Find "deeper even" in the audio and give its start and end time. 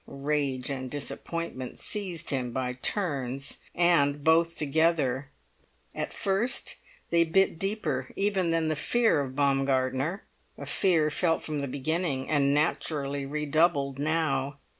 7.59-8.49